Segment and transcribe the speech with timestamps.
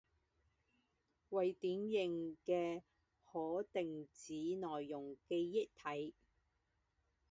[1.29, 2.81] 为典型的
[3.31, 6.15] 可定址内容记忆体。